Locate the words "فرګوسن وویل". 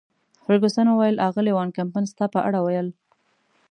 0.43-1.15